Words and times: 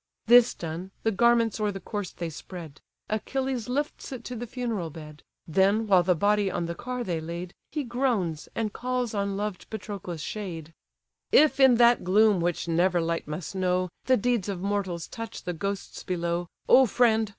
This 0.25 0.55
done, 0.55 0.89
the 1.03 1.11
garments 1.11 1.59
o'er 1.59 1.71
the 1.71 1.79
corse 1.79 2.09
they 2.09 2.31
spread; 2.31 2.81
Achilles 3.07 3.69
lifts 3.69 4.11
it 4.11 4.23
to 4.23 4.35
the 4.35 4.47
funeral 4.47 4.89
bed: 4.89 5.21
Then, 5.47 5.85
while 5.85 6.01
the 6.01 6.15
body 6.15 6.49
on 6.49 6.65
the 6.65 6.73
car 6.73 7.03
they 7.03 7.21
laid, 7.21 7.53
He 7.71 7.83
groans, 7.83 8.49
and 8.55 8.73
calls 8.73 9.13
on 9.13 9.37
loved 9.37 9.69
Patroclus' 9.69 10.19
shade: 10.23 10.73
"If, 11.31 11.59
in 11.59 11.75
that 11.75 12.03
gloom 12.03 12.39
which 12.41 12.67
never 12.67 12.99
light 12.99 13.27
must 13.27 13.53
know, 13.53 13.89
The 14.05 14.17
deeds 14.17 14.49
of 14.49 14.59
mortals 14.59 15.05
touch 15.07 15.43
the 15.43 15.53
ghosts 15.53 16.01
below, 16.01 16.47
O 16.67 16.87
friend! 16.87 17.29